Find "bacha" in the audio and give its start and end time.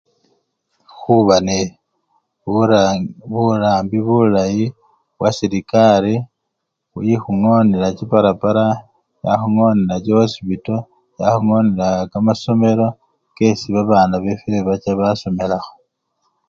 14.67-14.91